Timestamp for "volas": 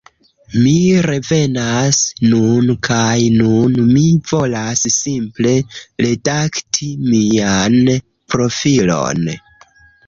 4.33-4.83